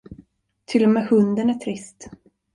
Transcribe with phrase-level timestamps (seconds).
[0.65, 2.07] Till och med hunden är trist.